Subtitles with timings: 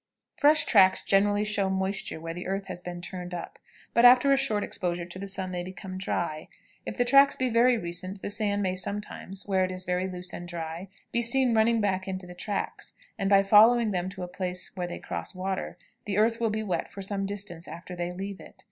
[0.35, 3.59] Fresh tracks generally show moisture where the earth has been turned up,
[3.93, 6.47] but after a short exposure to the sun they become dry.
[6.87, 10.33] If the tracks be very recent, the sand may sometimes, where it is very loose
[10.33, 14.27] and dry, be seen running back into the tracks, and by following them to a
[14.27, 18.11] place where they cross water, the earth will be wet for some distance after they
[18.11, 18.55] leave it.